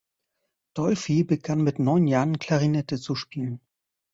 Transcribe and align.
Dolphy 0.73 1.23
begann 1.23 1.61
mit 1.61 1.77
neun 1.77 2.07
Jahren 2.07 2.39
Klarinette 2.39 2.99
zu 2.99 3.13
spielen. 3.13 3.61